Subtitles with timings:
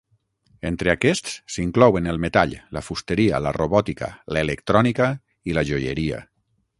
[0.69, 5.11] Entre aquests s'inclouen el metall, la fusteria, la robòtica, l'electrònica
[5.53, 6.25] i la joieria.